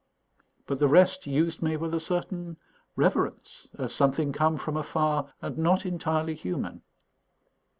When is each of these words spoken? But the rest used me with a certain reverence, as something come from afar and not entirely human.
But 0.65 0.79
the 0.79 0.87
rest 0.87 1.27
used 1.27 1.61
me 1.61 1.77
with 1.77 1.93
a 1.93 1.99
certain 1.99 2.57
reverence, 2.95 3.67
as 3.77 3.93
something 3.93 4.33
come 4.33 4.57
from 4.57 4.75
afar 4.75 5.31
and 5.43 5.59
not 5.59 5.85
entirely 5.85 6.33
human. 6.33 6.81